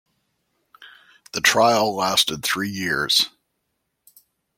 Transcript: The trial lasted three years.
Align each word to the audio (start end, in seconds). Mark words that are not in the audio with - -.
The 1.33 1.41
trial 1.41 1.95
lasted 1.95 2.41
three 2.41 2.71
years. 2.71 3.29